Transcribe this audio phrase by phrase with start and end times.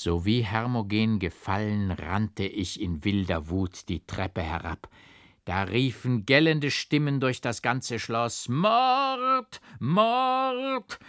[0.00, 4.88] So wie Hermogen gefallen, rannte ich in wilder Wut die Treppe herab.
[5.44, 9.60] Da riefen gellende Stimmen durch das ganze Schloss Mord.
[9.80, 11.00] Mord.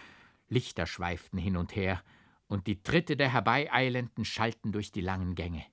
[0.48, 2.02] Lichter schweiften hin und her,
[2.48, 5.64] und die Tritte der Herbeieilenden schallten durch die langen Gänge.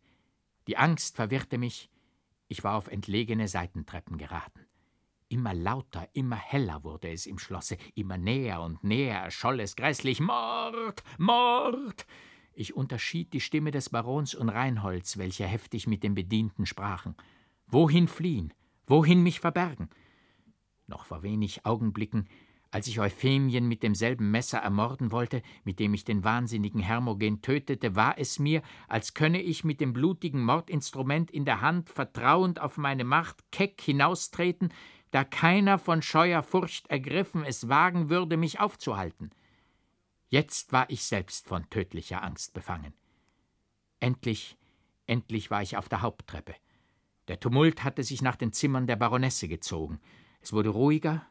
[0.67, 1.89] Die Angst verwirrte mich,
[2.49, 4.67] ich war auf entlegene Seitentreppen geraten.
[5.31, 10.21] Immer lauter, immer heller wurde es im Schlosse, immer näher und näher erscholl es grässlich
[10.21, 11.03] Mord.
[11.17, 12.05] Mord.
[12.59, 17.15] Ich unterschied die Stimme des Barons und Reinholds, welche heftig mit den Bedienten sprachen.
[17.67, 18.55] Wohin fliehen?
[18.87, 19.91] Wohin mich verbergen?
[20.87, 22.27] Noch vor wenig Augenblicken,
[22.71, 27.95] als ich Euphemien mit demselben Messer ermorden wollte, mit dem ich den wahnsinnigen Hermogen tötete,
[27.95, 32.79] war es mir, als könne ich mit dem blutigen Mordinstrument in der Hand vertrauend auf
[32.79, 34.73] meine Macht keck hinaustreten,
[35.11, 39.31] da keiner von scheuer Furcht ergriffen es wagen würde, mich aufzuhalten.
[40.29, 42.93] Jetzt war ich selbst von tödlicher Angst befangen.
[44.01, 44.57] Endlich,
[45.07, 46.55] endlich war ich auf der Haupttreppe.
[47.29, 50.01] Der Tumult hatte sich nach den Zimmern der Baronesse gezogen.
[50.41, 51.27] Es wurde ruhiger.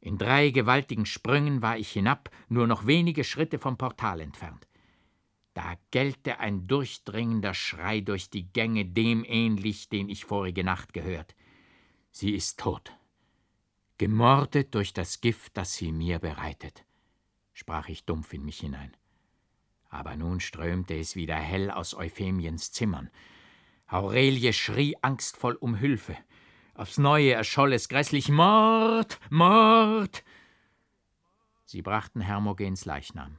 [0.00, 4.68] In drei gewaltigen Sprüngen war ich hinab, nur noch wenige Schritte vom Portal entfernt.
[5.54, 11.34] Da gellte ein durchdringender Schrei durch die Gänge dem ähnlich, den ich vorige Nacht gehört.
[12.10, 12.92] Sie ist tot.
[13.98, 16.84] Gemordet durch das Gift, das sie mir bereitet,
[17.56, 18.94] sprach ich dumpf in mich hinein.
[19.88, 23.08] Aber nun strömte es wieder hell aus Euphemiens Zimmern.
[23.86, 26.18] Aurelie schrie angstvoll um Hilfe.
[26.74, 30.22] Aufs Neue erscholl es grässlich Mord, Mord.
[31.64, 33.38] Sie brachten Hermogens Leichnam.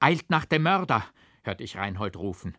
[0.00, 1.04] Eilt nach dem Mörder,
[1.42, 2.56] hörte ich Reinhold rufen.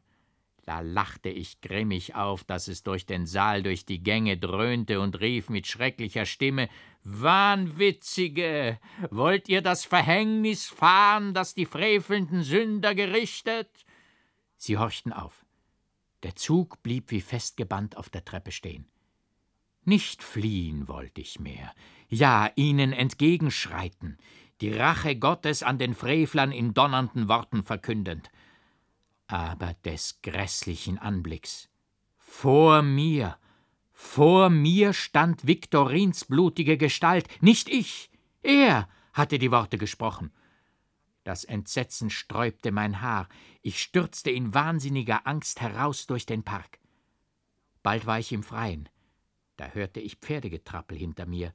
[0.65, 5.19] Da lachte ich grimmig auf, dass es durch den Saal, durch die Gänge dröhnte und
[5.19, 6.69] rief mit schrecklicher Stimme
[7.03, 13.85] Wahnwitzige, wollt ihr das Verhängnis fahren, das die frevelnden Sünder gerichtet?
[14.55, 15.43] Sie horchten auf.
[16.21, 18.85] Der Zug blieb wie festgebannt auf der Treppe stehen.
[19.83, 21.73] Nicht fliehen wollte ich mehr,
[22.07, 24.19] ja ihnen entgegenschreiten,
[24.61, 28.29] die Rache Gottes an den Frevlern in donnernden Worten verkündend.
[29.31, 31.69] Aber des grässlichen Anblicks.
[32.17, 33.37] Vor mir,
[33.93, 40.33] vor mir stand Viktorins blutige Gestalt, nicht ich, er hatte die Worte gesprochen.
[41.23, 43.29] Das Entsetzen sträubte mein Haar.
[43.61, 46.79] Ich stürzte in wahnsinniger Angst heraus durch den Park.
[47.83, 48.89] Bald war ich im Freien.
[49.55, 51.53] Da hörte ich Pferdegetrappel hinter mir,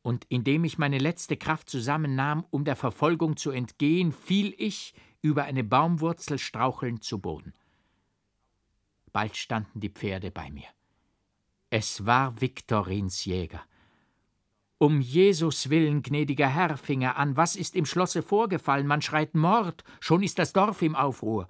[0.00, 5.44] und indem ich meine letzte Kraft zusammennahm, um der Verfolgung zu entgehen, fiel ich über
[5.44, 7.54] eine Baumwurzel strauchelnd zu Boden.
[9.12, 10.68] Bald standen die Pferde bei mir.
[11.68, 13.62] Es war Viktorins Jäger.
[14.78, 18.86] Um Jesus willen, gnädiger Herr, fing er an, was ist im Schlosse vorgefallen?
[18.86, 21.48] Man schreit Mord, schon ist das Dorf im Aufruhr.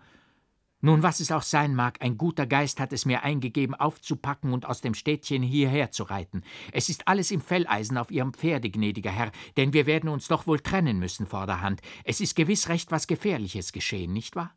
[0.83, 4.65] Nun, was es auch sein mag, ein guter Geist hat es mir eingegeben, aufzupacken und
[4.65, 6.43] aus dem Städtchen hierher zu reiten.
[6.73, 10.47] Es ist alles im Felleisen auf Ihrem Pferde, gnädiger Herr, denn wir werden uns doch
[10.47, 11.83] wohl trennen müssen vorderhand.
[12.05, 14.55] Es ist gewiss recht was Gefährliches geschehen, nicht wahr?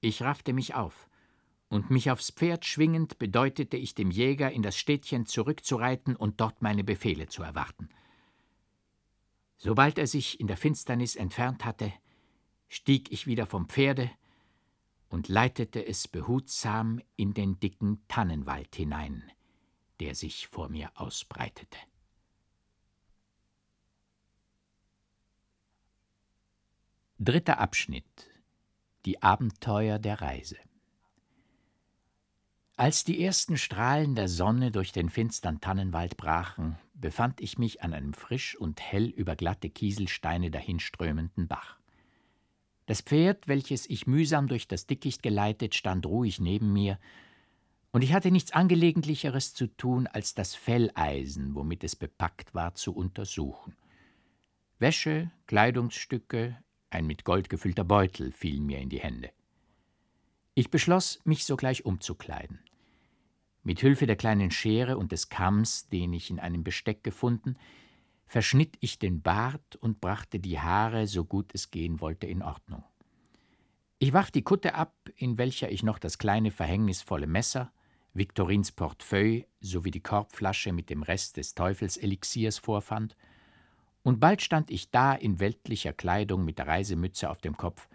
[0.00, 1.08] Ich raffte mich auf
[1.68, 6.62] und mich aufs Pferd schwingend bedeutete ich dem Jäger, in das Städtchen zurückzureiten und dort
[6.62, 7.90] meine Befehle zu erwarten.
[9.58, 11.92] Sobald er sich in der Finsternis entfernt hatte,
[12.68, 14.10] stieg ich wieder vom Pferde
[15.08, 19.22] und leitete es behutsam in den dicken Tannenwald hinein,
[20.00, 21.78] der sich vor mir ausbreitete.
[27.18, 28.30] Dritter Abschnitt
[29.04, 30.56] Die Abenteuer der Reise
[32.78, 37.92] als die ersten Strahlen der Sonne durch den finstern Tannenwald brachen, befand ich mich an
[37.92, 41.77] einem frisch und hell über glatte Kieselsteine dahinströmenden Bach.
[42.88, 46.98] Das Pferd, welches ich mühsam durch das Dickicht geleitet, stand ruhig neben mir,
[47.90, 52.94] und ich hatte nichts Angelegentlicheres zu tun, als das Felleisen, womit es bepackt war, zu
[52.94, 53.76] untersuchen.
[54.78, 56.56] Wäsche, Kleidungsstücke,
[56.88, 59.32] ein mit Gold gefüllter Beutel fielen mir in die Hände.
[60.54, 62.58] Ich beschloss, mich sogleich umzukleiden.
[63.64, 67.56] Mit Hilfe der kleinen Schere und des Kamms, den ich in einem Besteck gefunden,
[68.28, 72.84] verschnitt ich den Bart und brachte die Haare, so gut es gehen wollte, in Ordnung.
[73.98, 77.72] Ich warf die Kutte ab, in welcher ich noch das kleine verhängnisvolle Messer,
[78.14, 83.16] Viktorins Portefeuille sowie die Korbflasche mit dem Rest des Teufelselixiers vorfand,
[84.04, 87.88] und bald stand ich da in weltlicher Kleidung mit der Reisemütze auf dem Kopf,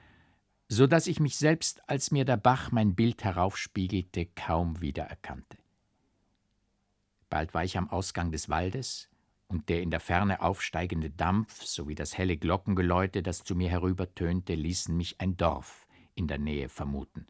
[0.67, 5.57] so dass ich mich selbst, als mir der Bach mein Bild heraufspiegelte, kaum wiedererkannte.
[7.29, 9.09] Bald war ich am Ausgang des Waldes,
[9.53, 14.55] und der in der Ferne aufsteigende Dampf sowie das helle Glockengeläute, das zu mir herübertönte,
[14.55, 15.85] ließen mich ein Dorf
[16.15, 17.27] in der Nähe vermuten.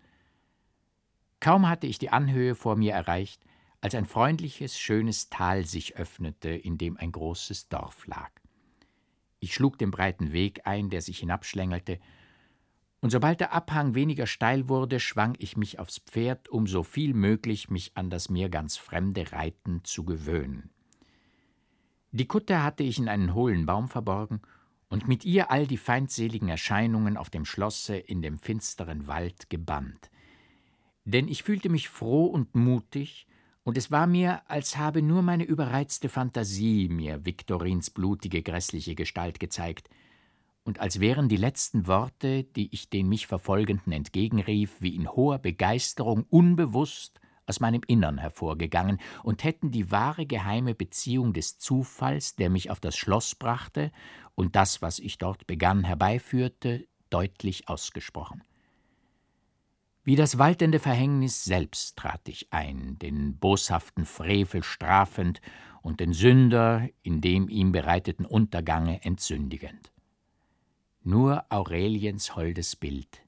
[1.42, 3.44] Kaum hatte ich die Anhöhe vor mir erreicht,
[3.82, 8.32] als ein freundliches, schönes Tal sich öffnete, in dem ein großes Dorf lag.
[9.42, 12.00] Ich schlug den breiten Weg ein, der sich hinabschlängelte,
[13.02, 17.14] und sobald der Abhang weniger steil wurde, schwang ich mich aufs Pferd, um so viel
[17.14, 20.73] möglich mich an das mir ganz fremde Reiten zu gewöhnen.
[22.14, 24.42] Die Kutte hatte ich in einen hohlen Baum verborgen
[24.88, 30.10] und mit ihr all die feindseligen Erscheinungen auf dem Schlosse in dem finsteren Wald gebannt.
[31.04, 33.28] Denn ich fühlte mich froh und mutig,
[33.66, 39.42] und es war mir, als habe nur meine überreizte Fantasie mir Viktorins blutige, grässliche Gestalt
[39.42, 39.90] gezeigt–
[40.64, 45.40] und als wären die letzten Worte, die ich den mich Verfolgenden entgegenrief, wie in hoher
[45.40, 52.50] Begeisterung unbewusst aus meinem Innern hervorgegangen und hätten die wahre geheime Beziehung des Zufalls, der
[52.50, 53.92] mich auf das Schloss brachte
[54.36, 58.44] und das, was ich dort begann, herbeiführte, deutlich ausgesprochen.
[60.04, 65.40] Wie das waltende Verhängnis selbst trat ich ein, den boshaften Frevel strafend
[65.82, 69.92] und den Sünder in dem ihm bereiteten Untergange entsündigend.
[71.04, 73.22] Nur Aureliens holdes Bild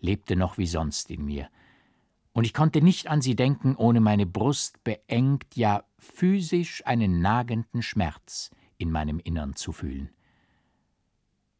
[0.00, 1.48] lebte noch wie sonst in mir,
[2.32, 7.82] und ich konnte nicht an sie denken, ohne meine Brust beengt, ja physisch einen nagenden
[7.82, 10.10] Schmerz in meinem Innern zu fühlen.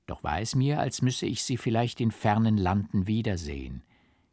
[0.07, 3.83] Doch war es mir, als müsse ich sie vielleicht in fernen Landen wiedersehen,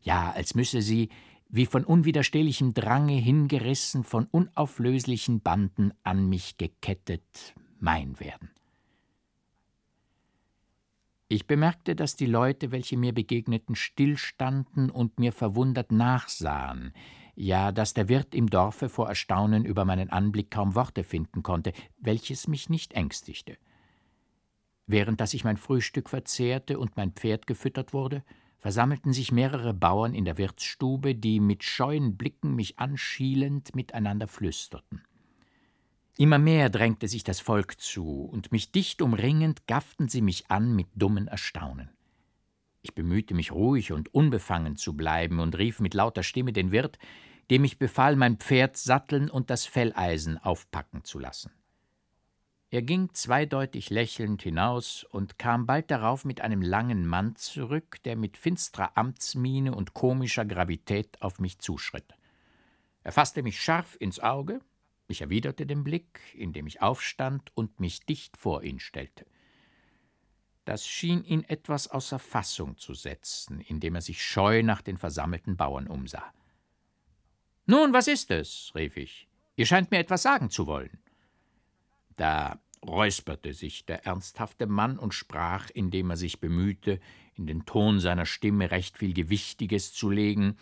[0.02, 1.10] ja, als müsse sie,
[1.50, 8.50] wie von unwiderstehlichem Drange hingerissen, von unauflöslichen Banden an mich gekettet, mein werden.
[11.32, 16.92] Ich bemerkte, dass die Leute, welche mir begegneten, stillstanden und mir verwundert nachsahen,
[17.36, 21.72] ja, dass der Wirt im Dorfe vor Erstaunen über meinen Anblick kaum Worte finden konnte,
[22.00, 23.58] welches mich nicht ängstigte.
[24.88, 28.24] Während dass ich mein Frühstück verzehrte und mein Pferd gefüttert wurde,
[28.58, 35.04] versammelten sich mehrere Bauern in der Wirtsstube, die mit scheuen Blicken mich anschielend miteinander flüsterten.
[36.20, 40.76] Immer mehr drängte sich das Volk zu, und mich dicht umringend gafften sie mich an
[40.76, 41.92] mit dummen Erstaunen.
[42.82, 47.00] Ich bemühte mich ruhig und unbefangen zu bleiben und rief mit lauter Stimme den Wirt,
[47.50, 51.54] dem ich befahl, mein Pferd satteln und das Felleisen aufpacken zu lassen.
[52.70, 58.18] Er ging zweideutig lächelnd hinaus und kam bald darauf mit einem langen Mann zurück, der
[58.18, 62.14] mit finsterer Amtsmiene und komischer Gravität auf mich zuschritt.
[63.04, 64.60] Er fasste mich scharf ins Auge,
[65.10, 69.26] ich erwiderte den Blick, indem ich aufstand und mich dicht vor ihn stellte.
[70.66, 75.58] Das schien ihn etwas außer Fassung zu setzen, indem er sich scheu nach den versammelten
[75.58, 76.32] Bauern umsah.
[77.66, 78.72] Nun, was ist es?
[78.76, 79.28] rief ich.
[79.56, 81.00] Ihr scheint mir etwas sagen zu wollen.
[82.16, 87.00] Da räusperte sich der ernsthafte Mann und sprach, indem er sich bemühte,
[87.36, 90.58] in den Ton seiner Stimme recht viel Gewichtiges zu legen,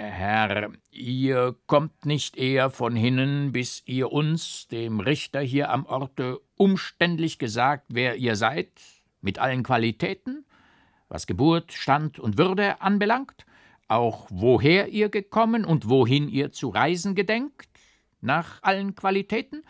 [0.00, 6.40] Herr, ihr kommt nicht eher von hinnen, bis ihr uns, dem Richter hier am Orte,
[6.54, 8.70] umständlich gesagt, wer ihr seid,
[9.22, 10.44] mit allen Qualitäten,
[11.08, 13.44] was Geburt, Stand und Würde anbelangt,
[13.88, 17.68] auch woher ihr gekommen und wohin ihr zu reisen gedenkt,
[18.20, 19.64] nach allen Qualitäten,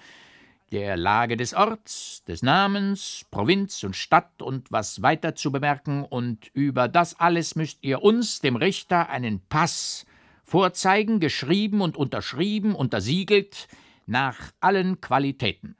[0.72, 6.50] der Lage des Orts, des Namens, Provinz und Stadt und was weiter zu bemerken, und
[6.52, 10.04] über das alles müsst ihr uns, dem Richter, einen Pass
[10.49, 13.69] vorzeigen, geschrieben und unterschrieben, untersiegelt,
[14.07, 15.76] nach allen Qualitäten,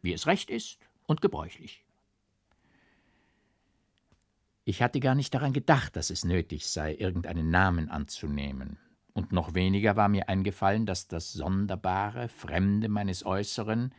[0.00, 1.84] wie es recht ist und gebräuchlich.
[4.64, 8.78] Ich hatte gar nicht daran gedacht, dass es nötig sei, irgendeinen Namen anzunehmen,
[9.12, 13.92] und noch weniger war mir eingefallen, dass das sonderbare, Fremde meines Äußeren,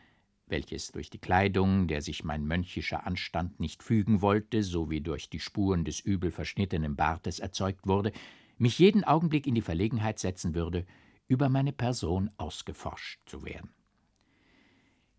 [0.48, 5.42] welches durch die Kleidung, der sich mein mönchischer Anstand nicht fügen wollte, sowie durch die
[5.42, 8.14] Spuren des übel verschnittenen Bartes erzeugt wurde,
[8.60, 10.86] mich jeden Augenblick in die Verlegenheit setzen würde,
[11.28, 13.74] über meine Person ausgeforscht zu werden.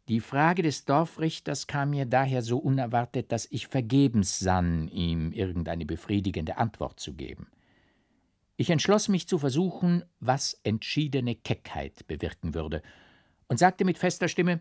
[0.09, 5.87] Die Frage des Dorfrichters kam mir daher so unerwartet, dass ich vergebens sann, ihm irgendeine
[5.87, 7.47] befriedigende Antwort zu geben.
[8.57, 12.83] Ich entschloss mich zu versuchen, was entschiedene Keckheit bewirken würde,
[13.47, 14.61] und sagte mit fester Stimme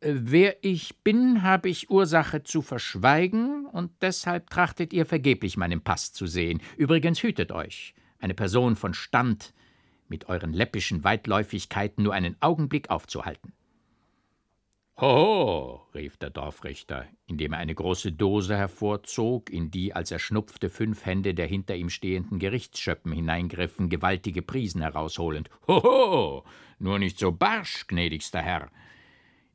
[0.00, 6.12] Wer ich bin, habe ich Ursache zu verschweigen, und deshalb trachtet ihr vergeblich meinen Pass
[6.12, 6.60] zu sehen.
[6.76, 9.54] Übrigens hütet euch, eine Person von Stand
[10.08, 13.52] mit euren läppischen Weitläufigkeiten nur einen Augenblick aufzuhalten.
[15.00, 20.70] Hoho, rief der Dorfrichter, indem er eine große Dose hervorzog, in die, als er schnupfte,
[20.70, 25.50] fünf Hände der hinter ihm stehenden Gerichtsschöppen hineingriffen, gewaltige Prisen herausholend.
[25.66, 26.44] Hoho,
[26.78, 28.70] nur nicht so barsch, gnädigster Herr.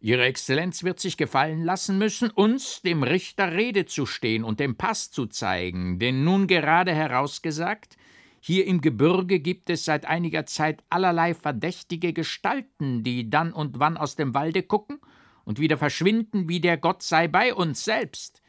[0.03, 4.75] Ihre Exzellenz wird sich gefallen lassen müssen, uns, dem Richter, Rede zu stehen und den
[4.75, 7.95] Pass zu zeigen, denn nun gerade herausgesagt,
[8.41, 13.95] hier im Gebirge gibt es seit einiger Zeit allerlei verdächtige Gestalten, die dann und wann
[13.95, 14.99] aus dem Walde gucken
[15.45, 18.41] und wieder verschwinden, wie der Gott sei bei uns selbst.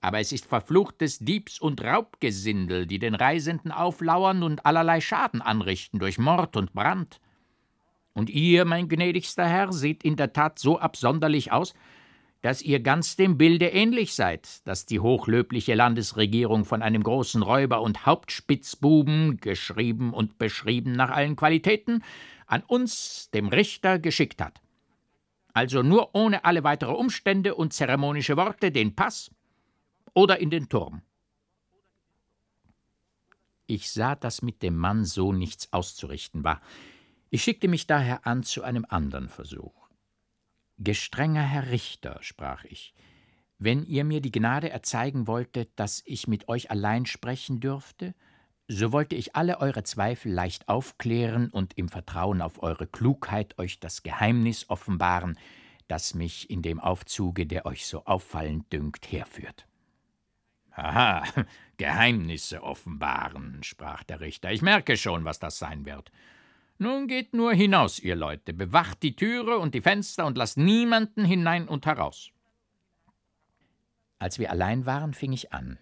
[0.00, 5.98] Aber es ist verfluchtes Diebs- und Raubgesindel, die den Reisenden auflauern und allerlei Schaden anrichten
[5.98, 7.18] durch Mord und Brand.
[8.14, 11.74] Und ihr, mein gnädigster Herr, seht in der Tat so absonderlich aus,
[12.42, 17.80] dass ihr ganz dem Bilde ähnlich seid, das die hochlöbliche Landesregierung von einem großen Räuber
[17.80, 22.04] und Hauptspitzbuben, geschrieben und beschrieben nach allen Qualitäten,
[22.46, 24.60] an uns, dem Richter, geschickt hat.
[25.54, 29.30] Also nur ohne alle weitere Umstände und zeremonische Worte den Pass
[30.12, 31.00] oder in den Turm.
[33.66, 36.60] Ich sah, dass mit dem Mann so nichts auszurichten war.
[37.34, 39.74] Ich schickte mich daher an zu einem anderen Versuch.
[40.78, 42.94] Gestrenger Herr Richter, sprach ich,
[43.58, 48.14] wenn ihr mir die Gnade erzeigen wolltet, dass ich mit euch allein sprechen dürfte,
[48.68, 53.80] so wollte ich alle eure Zweifel leicht aufklären und im Vertrauen auf eure Klugheit euch
[53.80, 55.36] das Geheimnis offenbaren,
[55.88, 59.66] das mich in dem Aufzuge, der euch so auffallend dünkt, herführt.
[60.70, 61.24] Aha,
[61.78, 64.52] Geheimnisse offenbaren, sprach der Richter.
[64.52, 66.12] Ich merke schon, was das sein wird.
[66.84, 71.24] Nun geht nur hinaus, ihr Leute, bewacht die Türe und die Fenster und lasst niemanden
[71.24, 72.30] hinein und heraus.
[74.18, 75.78] Als wir allein waren, fing ich an.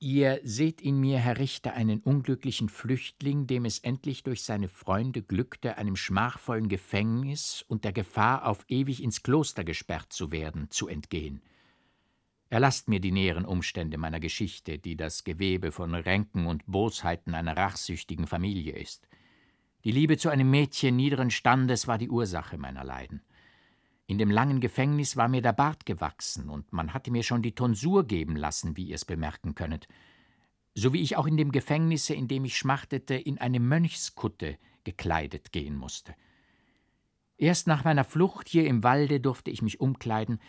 [0.00, 5.22] Ihr seht in mir, Herr Richter, einen unglücklichen Flüchtling, dem es endlich durch seine Freunde
[5.22, 10.88] glückte, einem schmachvollen Gefängnis und der Gefahr, auf ewig ins Kloster gesperrt zu werden, zu
[10.88, 11.42] entgehen.
[12.48, 17.56] Erlasst mir die näheren Umstände meiner Geschichte, die das Gewebe von Ränken und Bosheiten einer
[17.56, 19.06] rachsüchtigen Familie ist.
[19.86, 23.22] Die Liebe zu einem Mädchen niederen Standes war die Ursache meiner Leiden.
[24.08, 27.54] In dem langen Gefängnis war mir der Bart gewachsen, und man hatte mir schon die
[27.54, 29.86] Tonsur geben lassen, wie ihr es bemerken könnet,
[30.74, 35.52] so wie ich auch in dem Gefängnisse, in dem ich schmachtete, in eine Mönchskutte gekleidet
[35.52, 36.16] gehen musste.
[37.36, 40.40] Erst nach meiner Flucht hier im Walde durfte ich mich umkleiden,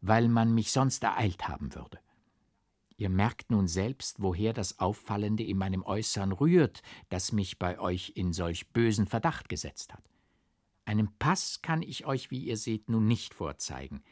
[0.00, 1.98] weil man mich sonst ereilt haben würde.
[2.98, 8.12] Ihr merkt nun selbst, woher das Auffallende in meinem Äußern rührt, das mich bei euch
[8.16, 10.02] in solch bösen Verdacht gesetzt hat.
[10.84, 14.02] Einen Pass kann ich euch, wie ihr seht, nun nicht vorzeigen,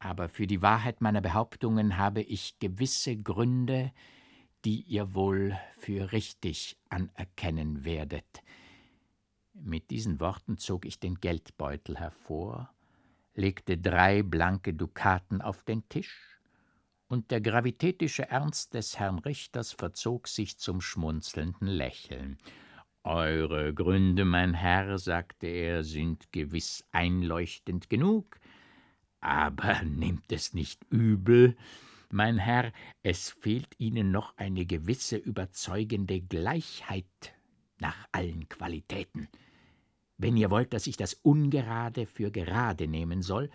[0.00, 3.92] aber für die Wahrheit meiner Behauptungen habe ich gewisse Gründe,
[4.64, 8.42] die ihr wohl für richtig anerkennen werdet.
[9.52, 12.74] Mit diesen Worten zog ich den Geldbeutel hervor,
[13.34, 16.35] legte drei blanke Dukaten auf den Tisch
[17.08, 22.38] und der gravitätische Ernst des Herrn Richters verzog sich zum schmunzelnden Lächeln.
[23.04, 28.40] Eure Gründe, mein Herr, sagte er, sind gewiss einleuchtend genug,
[29.20, 31.56] aber nehmt es nicht übel,
[32.10, 32.72] mein Herr,
[33.02, 37.34] es fehlt Ihnen noch eine gewisse überzeugende Gleichheit
[37.78, 39.28] nach allen Qualitäten.
[40.16, 43.50] Wenn ihr wollt, dass ich das Ungerade für gerade nehmen soll,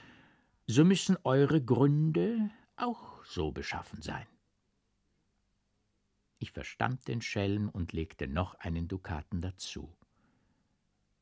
[0.67, 2.51] so müssen eure Gründe
[2.81, 4.27] auch so beschaffen sein.
[6.39, 9.95] Ich verstand den Schelm und legte noch einen Dukaten dazu.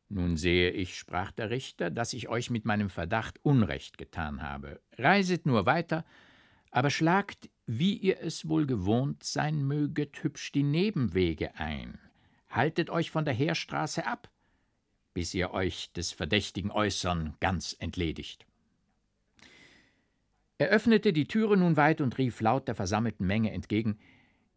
[0.07, 4.81] Nun sehe ich, sprach der Richter, dass ich euch mit meinem Verdacht Unrecht getan habe.
[4.97, 6.05] Reiset nur weiter,
[6.71, 11.99] aber schlagt, wie ihr es wohl gewohnt sein möget, hübsch die Nebenwege ein.
[12.49, 14.31] Haltet euch von der Heerstraße ab,
[15.13, 18.48] bis ihr euch des verdächtigen Äußern ganz entledigt.
[20.59, 23.97] Er öffnete die Türe nun weit und rief laut der versammelten Menge entgegen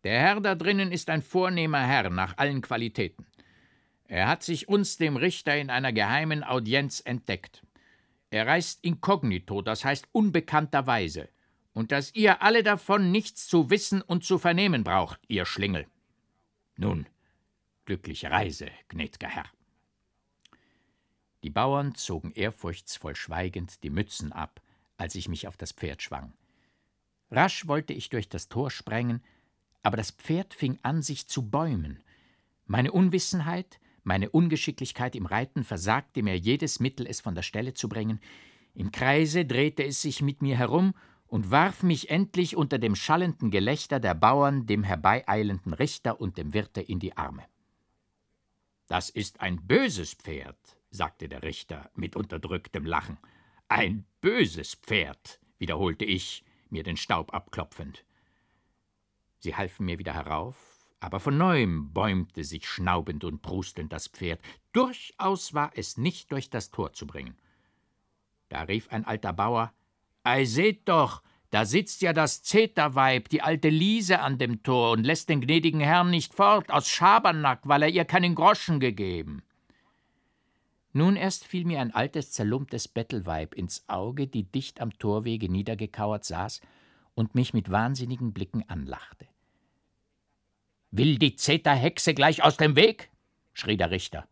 [0.02, 3.25] Der Herr da drinnen ist ein vornehmer Herr nach allen Qualitäten.
[4.09, 7.64] Er hat sich uns dem Richter in einer geheimen Audienz entdeckt.
[8.30, 11.28] Er reist inkognito, das heißt unbekannterweise,
[11.73, 15.87] und dass ihr alle davon nichts zu wissen und zu vernehmen braucht, ihr Schlingel.
[16.76, 17.06] Nun,
[17.85, 19.47] glückliche Reise, gnädger Herr.
[21.44, 24.62] Die Bauern zogen ehrfurchtsvoll schweigend die Mützen ab,
[25.02, 26.32] als ich mich auf das Pferd schwang.
[27.28, 29.21] Rasch wollte ich durch das Tor sprengen,
[29.82, 32.04] aber das Pferd fing an, sich zu bäumen.
[32.66, 37.88] Meine Unwissenheit, meine Ungeschicklichkeit im Reiten versagte mir jedes Mittel, es von der Stelle zu
[37.88, 38.21] bringen.
[38.75, 40.94] Im Kreise drehte es sich mit mir herum
[41.26, 46.54] und warf mich endlich unter dem schallenden Gelächter der Bauern dem herbeieilenden Richter und dem
[46.54, 47.44] Wirte in die Arme.
[48.87, 50.59] Das ist ein böses Pferd,
[50.90, 53.18] sagte der Richter mit unterdrücktem Lachen.
[53.66, 58.04] Ein böses Pferd, wiederholte ich, mir den Staub abklopfend.
[59.40, 60.56] Sie halfen mir wieder herauf,
[61.00, 64.40] aber von neuem bäumte sich schnaubend und prustend das Pferd.
[64.72, 67.36] Durchaus war es nicht durch das Tor zu bringen.
[68.48, 69.74] Da rief ein alter Bauer:
[70.22, 75.02] Ei, seht doch, da sitzt ja das Zeterweib, die alte Liese an dem Tor und
[75.02, 79.42] lässt den gnädigen Herrn nicht fort aus Schabernack, weil er ihr keinen Groschen gegeben.
[80.92, 86.25] Nun erst fiel mir ein altes, zerlumptes Bettelweib ins Auge, die dicht am Torwege niedergekauert
[86.25, 86.61] saß
[87.14, 89.26] und mich mit wahnsinnigen Blicken anlachte.
[90.90, 93.11] Will die Zeterhexe gleich aus dem Weg?
[93.54, 94.28] schrie der Richter.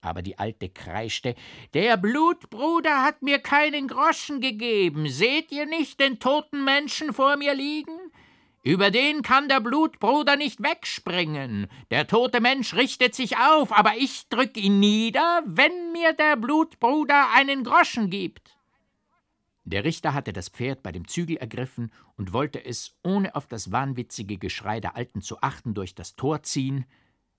[0.00, 1.34] Aber die Alte kreischte:
[1.74, 5.08] Der Blutbruder hat mir keinen Groschen gegeben.
[5.08, 7.97] Seht ihr nicht den toten Menschen vor mir liegen?
[8.68, 11.68] Über den kann der Blutbruder nicht wegspringen.
[11.90, 17.30] Der tote Mensch richtet sich auf, aber ich drück ihn nieder, wenn mir der Blutbruder
[17.34, 18.58] einen Groschen gibt.
[19.64, 23.72] Der Richter hatte das Pferd bei dem Zügel ergriffen und wollte es, ohne auf das
[23.72, 26.84] wahnwitzige Geschrei der Alten zu achten, durch das Tor ziehen.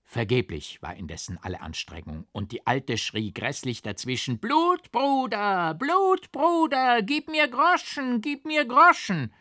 [0.02, 7.46] Vergeblich war indessen alle Anstrengung, und die Alte schrie grässlich dazwischen: Blutbruder, Blutbruder, gib mir
[7.46, 9.32] Groschen, gib mir Groschen!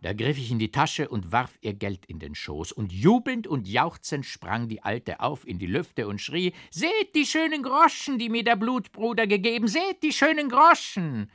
[0.00, 3.48] Da griff ich in die Tasche und warf ihr Geld in den Schoß, und jubelnd
[3.48, 8.16] und jauchzend sprang die Alte auf in die Lüfte und schrie: Seht die schönen Groschen,
[8.16, 11.30] die mir der Blutbruder gegeben, seht die schönen Groschen!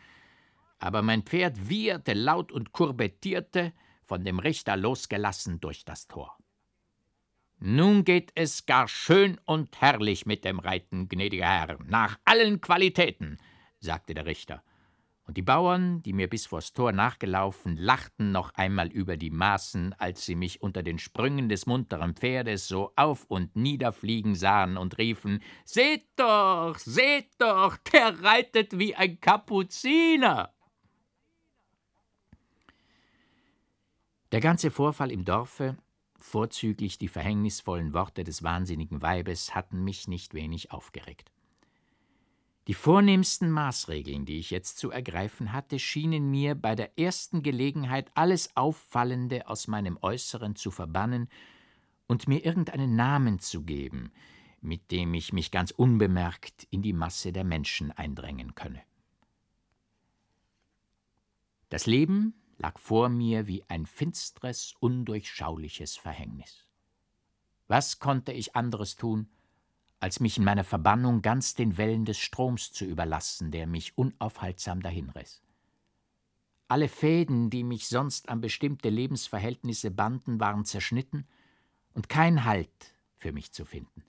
[0.80, 3.74] Aber mein Pferd wieherte laut und kurbettierte,
[4.06, 6.38] von dem Richter losgelassen durch das Tor.
[7.60, 13.40] Nun geht es gar schön und herrlich mit dem Reiten, gnädiger Herr, nach allen Qualitäten,
[13.80, 14.64] sagte der Richter
[15.26, 19.94] und die Bauern, die mir bis vors Tor nachgelaufen, lachten noch einmal über die Maßen,
[19.98, 24.98] als sie mich unter den Sprüngen des munteren Pferdes so auf und niederfliegen sahen und
[24.98, 30.54] riefen Seht doch, seht doch, der reitet wie ein Kapuziner.
[34.34, 35.78] Der ganze Vorfall im Dorfe,
[36.18, 41.33] vorzüglich die verhängnisvollen Worte des wahnsinnigen Weibes, hatten mich nicht wenig aufgeregt.
[42.68, 48.10] Die vornehmsten Maßregeln, die ich jetzt zu ergreifen hatte, schienen mir bei der ersten Gelegenheit
[48.14, 51.28] alles Auffallende aus meinem Äußeren zu verbannen
[52.08, 54.14] und mir irgendeinen Namen zu geben,
[54.62, 58.82] mit dem ich mich ganz unbemerkt in die Masse der Menschen eindrängen könne.
[61.68, 66.66] Das Leben lag vor mir wie ein finstres, undurchschauliches Verhängnis.
[67.68, 69.28] Was konnte ich anderes tun,
[70.04, 74.82] als mich in meiner Verbannung ganz den Wellen des Stroms zu überlassen, der mich unaufhaltsam
[74.82, 75.42] dahinriss.
[76.68, 81.26] Alle Fäden, die mich sonst an bestimmte Lebensverhältnisse banden, waren zerschnitten
[81.94, 84.04] und kein Halt für mich zu finden.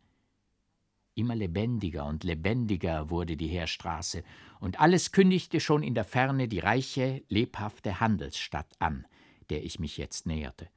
[1.14, 4.24] Immer lebendiger und lebendiger wurde die Heerstraße,
[4.58, 9.06] und alles kündigte schon in der Ferne die reiche, lebhafte Handelsstadt an,
[9.48, 10.68] der ich mich jetzt näherte.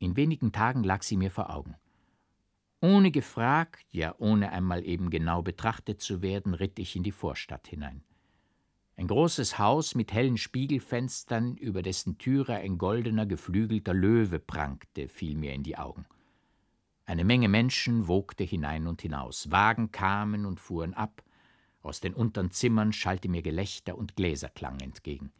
[0.00, 1.76] In wenigen Tagen lag sie mir vor Augen.
[2.84, 7.66] Ohne gefragt, ja ohne einmal eben genau betrachtet zu werden, ritt ich in die Vorstadt
[7.66, 8.02] hinein.
[8.98, 15.34] Ein großes Haus mit hellen Spiegelfenstern, über dessen Türe ein goldener, geflügelter Löwe prangte, fiel
[15.34, 16.04] mir in die Augen.
[17.06, 21.24] Eine Menge Menschen wogte hinein und hinaus, Wagen kamen und fuhren ab,
[21.80, 25.32] aus den untern Zimmern schallte mir Gelächter und Gläserklang entgegen.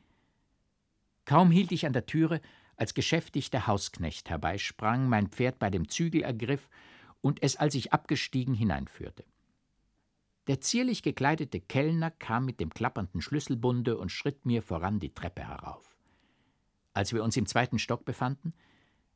[1.26, 2.40] Kaum hielt ich an der Türe,
[2.76, 6.70] als geschäftig der Hausknecht herbeisprang, mein Pferd bei dem Zügel ergriff
[7.24, 9.24] und es, als ich abgestiegen, hineinführte.
[10.46, 15.48] Der zierlich gekleidete Kellner kam mit dem klappernden Schlüsselbunde und schritt mir voran die Treppe
[15.48, 15.96] herauf.
[16.92, 18.52] Als wir uns im zweiten Stock befanden,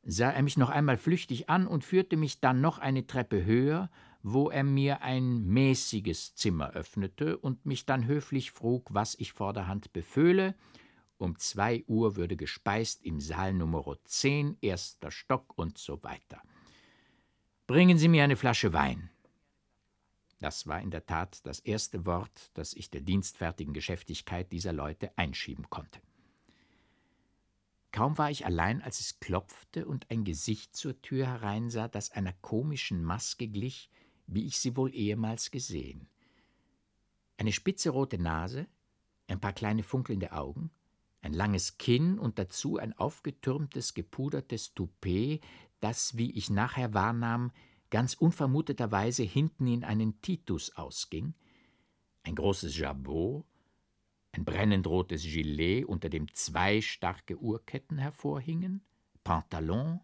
[0.01, 3.91] sah er mich noch einmal flüchtig an und führte mich dann noch eine Treppe höher,
[4.23, 9.93] wo er mir ein mäßiges Zimmer öffnete und mich dann höflich frug, was ich vorderhand
[9.93, 10.55] beföhle.
[11.19, 16.41] Um zwei Uhr würde gespeist im Saal Nummer 10, erster Stock und so weiter.
[17.69, 19.11] Bringen Sie mir eine Flasche Wein.
[20.39, 25.15] Das war in der Tat das erste Wort, das ich der dienstfertigen Geschäftigkeit dieser Leute
[25.19, 26.01] einschieben konnte.
[27.91, 32.33] Kaum war ich allein, als es klopfte und ein Gesicht zur Tür hereinsah, das einer
[32.33, 33.91] komischen Maske glich,
[34.25, 36.09] wie ich sie wohl ehemals gesehen.
[37.37, 38.65] Eine spitze rote Nase,
[39.27, 40.71] ein paar kleine funkelnde Augen,
[41.21, 45.41] ein langes Kinn und dazu ein aufgetürmtes, gepudertes Toupet,
[45.79, 47.51] das, wie ich nachher wahrnahm,
[47.89, 51.33] ganz unvermuteterweise hinten in einen Titus ausging,
[52.23, 53.45] ein großes Jabot,
[54.31, 58.81] ein brennend rotes Gilet, unter dem zwei starke Uhrketten hervorhingen,
[59.23, 60.01] Pantalon,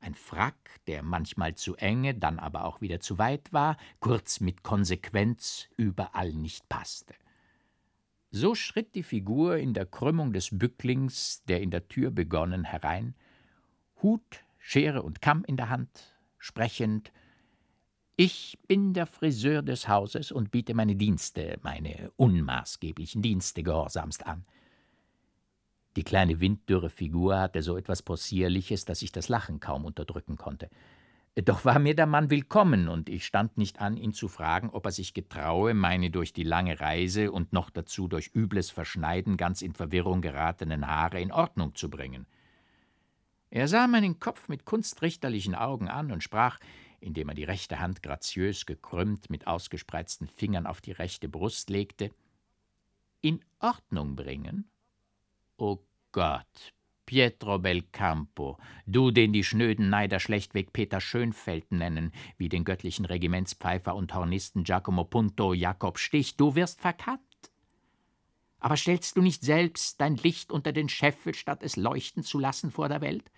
[0.00, 4.64] ein Frack, der manchmal zu enge, dann aber auch wieder zu weit war, kurz mit
[4.64, 7.14] Konsequenz überall nicht passte.
[8.30, 13.14] So schritt die Figur in der Krümmung des Bücklings, der in der Tür begonnen, herein,
[14.02, 17.12] Hut, Schere und Kamm in der Hand, sprechend
[18.16, 24.46] Ich bin der Friseur des Hauses und biete meine Dienste, meine unmaßgeblichen Dienste gehorsamst an.
[25.96, 30.70] Die kleine winddürre Figur hatte so etwas Possierliches, dass ich das Lachen kaum unterdrücken konnte.
[31.44, 34.86] Doch war mir der Mann willkommen, und ich stand nicht an, ihn zu fragen, ob
[34.86, 39.60] er sich getraue, meine durch die lange Reise und noch dazu durch übles Verschneiden ganz
[39.60, 42.26] in Verwirrung geratenen Haare in Ordnung zu bringen.
[43.54, 46.58] Er sah meinen Kopf mit kunstrichterlichen Augen an und sprach,
[47.00, 52.10] indem er die rechte Hand graziös gekrümmt mit ausgespreizten Fingern auf die rechte Brust legte,
[53.20, 54.70] in Ordnung bringen?
[55.58, 55.80] O
[56.12, 56.72] Gott,
[57.04, 63.94] Pietro Belcampo, du, den die schnöden Neider schlechtweg Peter Schönfeld nennen, wie den göttlichen Regimentspfeifer
[63.94, 67.20] und Hornisten Giacomo Punto Jakob Stich, du wirst verkannt.
[68.60, 72.70] Aber stellst du nicht selbst dein Licht unter den Scheffel, statt es leuchten zu lassen
[72.70, 73.30] vor der Welt?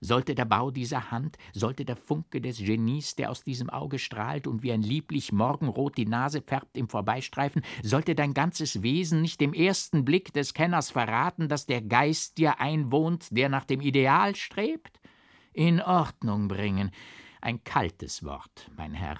[0.00, 4.46] Sollte der Bau dieser Hand, sollte der Funke des Genies, der aus diesem Auge strahlt
[4.46, 9.40] und wie ein lieblich Morgenrot die Nase färbt im Vorbeistreifen, sollte dein ganzes Wesen nicht
[9.40, 14.36] dem ersten Blick des Kenners verraten, dass der Geist dir einwohnt, der nach dem Ideal
[14.36, 15.00] strebt?
[15.54, 16.90] In Ordnung bringen.
[17.40, 19.18] Ein kaltes Wort, mein Herr.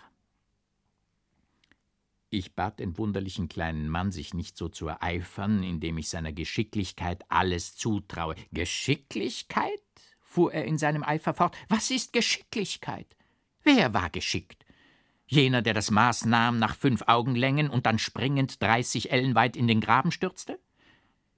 [2.29, 7.25] Ich bat den wunderlichen kleinen Mann, sich nicht so zu ereifern, indem ich seiner Geschicklichkeit
[7.31, 8.35] alles zutraue.
[8.53, 9.86] Geschicklichkeit?
[10.37, 13.16] Fuhr er in seinem Eifer fort, was ist Geschicklichkeit?
[13.62, 14.66] Wer war geschickt?
[15.27, 19.66] Jener, der das Maß nahm nach fünf Augenlängen und dann springend dreißig Ellen weit in
[19.66, 20.61] den Graben stürzte?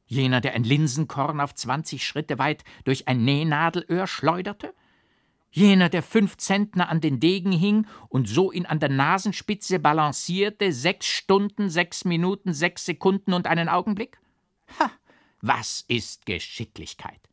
[0.05, 4.75] Jener, der ein Linsenkorn auf zwanzig Schritte weit durch ein Nähnadelöhr schleuderte?
[5.53, 10.73] Jener, der fünf Zentner an den Degen hing und so ihn an der Nasenspitze balancierte,
[10.73, 14.19] sechs Stunden, sechs Minuten, sechs Sekunden und einen Augenblick?
[14.81, 14.91] Ha,
[15.41, 17.28] was ist Geschicklichkeit?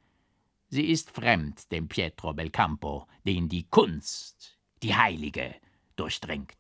[0.70, 5.56] Sie ist fremd dem Pietro Belcampo, den die Kunst, die Heilige,
[5.96, 6.56] durchdringt.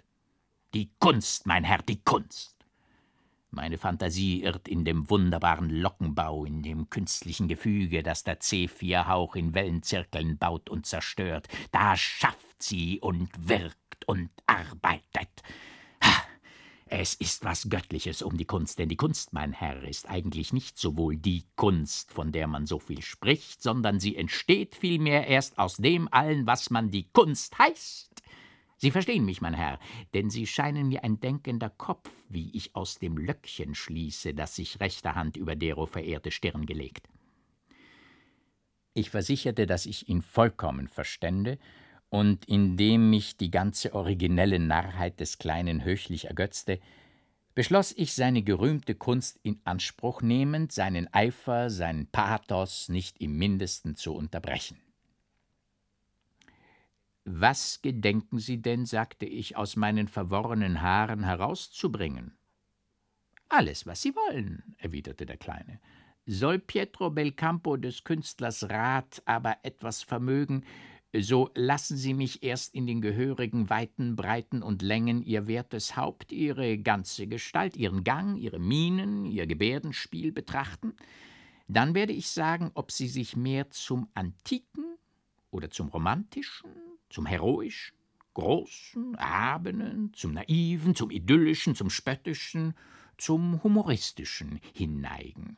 [0.73, 2.55] Die Kunst, mein Herr, die Kunst.
[3.49, 9.53] Meine Fantasie irrt in dem wunderbaren Lockenbau, in dem künstlichen Gefüge, das der C4-Hauch in
[9.53, 11.47] Wellenzirkeln baut und zerstört.
[11.71, 15.41] Da schafft sie und wirkt und arbeitet.
[16.97, 20.77] Es ist was Göttliches um die Kunst, denn die Kunst, mein Herr, ist eigentlich nicht
[20.77, 25.75] sowohl die Kunst, von der man so viel spricht, sondern sie entsteht vielmehr erst aus
[25.75, 28.23] dem allen, was man die Kunst heißt.
[28.77, 29.77] Sie verstehen mich, mein Herr,
[30.13, 34.79] denn Sie scheinen mir ein denkender Kopf, wie ich aus dem Löckchen schließe, das sich
[34.79, 37.09] rechter Hand über dero verehrte Stirn gelegt.
[38.93, 41.59] Ich versicherte, dass ich ihn vollkommen verstände
[42.15, 46.79] und indem mich die ganze originelle Narrheit des Kleinen höchlich ergötzte,
[47.55, 53.97] beschloss ich, seine gerühmte Kunst in Anspruch nehmend, seinen Eifer, seinen Pathos nicht im mindesten
[53.97, 54.77] zu unterbrechen.
[57.25, 62.37] Was gedenken Sie denn, sagte ich, aus meinen verworrenen Haaren herauszubringen?
[63.49, 65.81] Alles, was Sie wollen, erwiderte der Kleine.
[66.27, 70.63] Soll Pietro Belcampo des Künstlers Rat aber etwas vermögen,
[71.21, 76.31] so lassen Sie mich erst in den gehörigen Weiten, Breiten und Längen Ihr wertes Haupt,
[76.31, 80.93] Ihre ganze Gestalt, Ihren Gang, Ihre Mienen, Ihr Gebärdenspiel betrachten.
[81.67, 84.97] Dann werde ich sagen, ob Sie sich mehr zum Antiken
[85.51, 86.69] oder zum Romantischen,
[87.09, 87.95] zum Heroischen,
[88.33, 92.73] Großen, Erhabenen, zum Naiven, zum Idyllischen, zum Spöttischen,
[93.17, 95.57] zum Humoristischen hinneigen.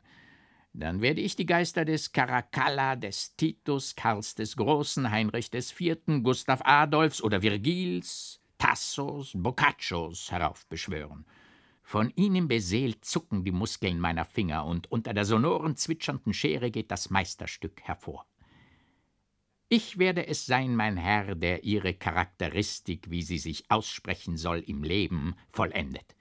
[0.72, 6.22] Dann werde ich die Geister des Caracalla, des Titus, Karls des Großen, Heinrich des Vierten,
[6.22, 11.24] Gustav Adolfs oder Virgils, Tassos, Boccaccios heraufbeschwören.
[11.82, 16.90] Von ihnen beseelt zucken die Muskeln meiner Finger, und unter der sonoren, zwitschernden Schere geht
[16.90, 18.26] das Meisterstück hervor.
[19.70, 24.82] Ich werde es sein, mein Herr, der Ihre Charakteristik, wie sie sich aussprechen soll, im
[24.82, 26.14] Leben vollendet.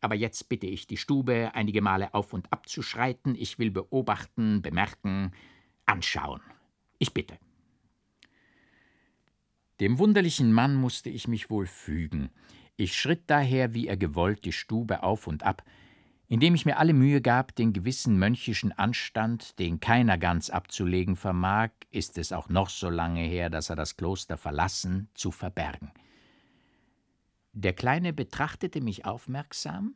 [0.00, 3.34] Aber jetzt bitte ich die Stube einige Male auf und ab zu schreiten.
[3.34, 5.32] Ich will beobachten, bemerken,
[5.86, 6.40] anschauen.
[6.98, 7.38] Ich bitte.
[9.80, 12.30] Dem wunderlichen Mann musste ich mich wohl fügen.
[12.76, 15.62] Ich schritt daher, wie er gewollt, die Stube auf und ab,
[16.28, 21.70] indem ich mir alle Mühe gab, den gewissen mönchischen Anstand, den keiner ganz abzulegen vermag,
[21.90, 25.90] ist es auch noch so lange her, dass er das Kloster verlassen, zu verbergen.
[27.52, 29.94] Der Kleine betrachtete mich aufmerksam,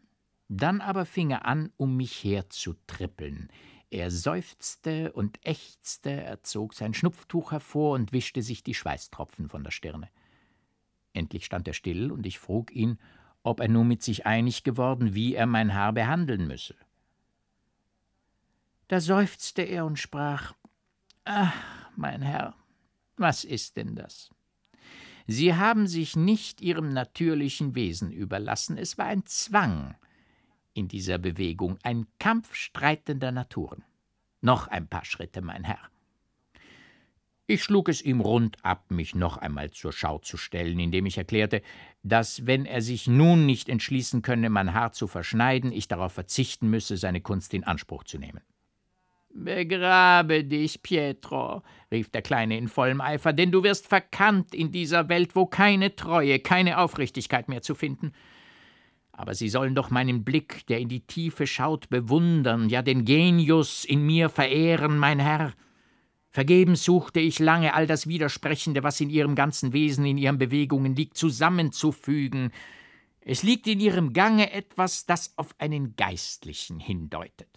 [0.49, 3.49] dann aber fing er an, um mich her zu trippeln.
[3.91, 9.63] Er seufzte und ächzte, er zog sein Schnupftuch hervor und wischte sich die Schweißtropfen von
[9.63, 10.09] der Stirne.
[11.13, 12.99] Endlich stand er still, und ich frug ihn,
[13.45, 16.75] ob er nun mit sich einig geworden, wie er mein Haar behandeln müsse.
[18.89, 20.55] Da seufzte er und sprach
[21.25, 21.55] Ach,
[21.97, 22.55] mein Herr,
[23.17, 24.31] was ist denn das?
[25.27, 29.95] Sie haben sich nicht ihrem natürlichen Wesen überlassen, es war ein Zwang
[30.75, 33.85] in dieser Bewegung, ein Kampf streitender Naturen.
[34.41, 35.79] Noch ein paar Schritte, mein Herr.
[37.47, 41.19] Ich schlug es ihm rund ab, mich noch einmal zur Schau zu stellen, indem ich
[41.19, 41.61] erklärte,
[42.03, 46.69] dass, wenn er sich nun nicht entschließen könne, mein Haar zu verschneiden, ich darauf verzichten
[46.69, 48.41] müsse, seine Kunst in Anspruch zu nehmen.
[49.37, 55.09] Begrabe dich, Pietro, rief der Kleine in vollem Eifer, denn du wirst verkannt in dieser
[55.09, 58.13] Welt, wo keine Treue, keine Aufrichtigkeit mehr zu finden.
[59.11, 63.85] Aber Sie sollen doch meinen Blick, der in die Tiefe schaut, bewundern, ja den Genius
[63.85, 65.53] in mir verehren, mein Herr.
[66.31, 70.95] Vergebens suchte ich lange, all das Widersprechende, was in ihrem ganzen Wesen, in ihren Bewegungen
[70.95, 72.53] liegt, zusammenzufügen.
[73.21, 77.49] Es liegt in ihrem Gange etwas, das auf einen Geistlichen hindeutet.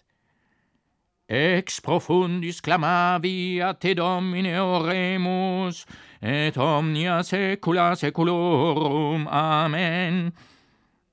[1.30, 5.86] Ex profundis clamavi a te domine oremus,
[6.22, 9.28] et omnia secula seculorum.
[9.28, 10.32] Amen.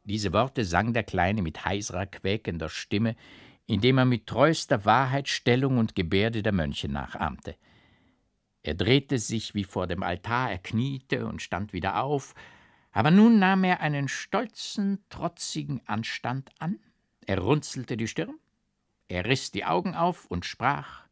[0.04, 3.16] Diese Worte sang der Kleine mit heiserer, quäkender Stimme,
[3.66, 7.56] indem er mit treuster Wahrheit Stellung und Gebärde der Mönche nachahmte.
[8.62, 12.36] Er drehte sich wie vor dem Altar, er kniete und stand wieder auf,
[12.92, 16.78] aber nun nahm er einen stolzen, trotzigen Anstand an,
[17.26, 18.38] er runzelte die Stirn,
[19.08, 21.04] er riß die Augen auf und sprach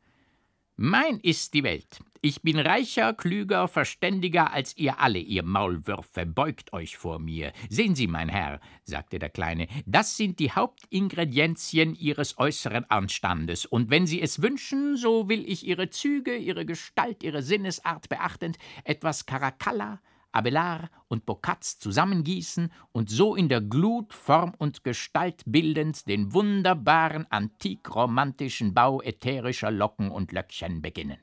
[0.77, 6.73] Mein ist die Welt, ich bin reicher, klüger, verständiger als ihr alle, ihr Maulwürfe, beugt
[6.73, 7.53] euch vor mir.
[7.69, 13.91] Sehen Sie, mein Herr, sagte der Kleine, das sind die Hauptingredienzien Ihres äußeren Anstandes, und
[13.91, 19.27] wenn Sie es wünschen, so will ich Ihre Züge, Ihre Gestalt, Ihre Sinnesart beachtend etwas
[19.27, 20.01] Caracalla,
[20.33, 27.27] Abelard und Bocatz zusammengießen und so in der Glut Form und Gestalt bildend den wunderbaren
[27.31, 31.19] antikromantischen Bau ätherischer Locken und Löckchen beginnen.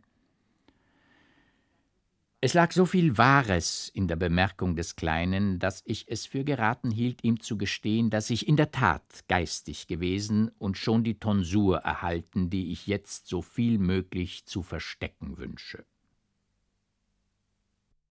[2.41, 6.89] Es lag so viel Wahres in der Bemerkung des Kleinen, dass ich es für geraten
[6.89, 11.79] hielt, ihm zu gestehen, dass ich in der Tat geistig gewesen und schon die Tonsur
[11.79, 15.83] erhalten, die ich jetzt so viel möglich zu verstecken wünsche.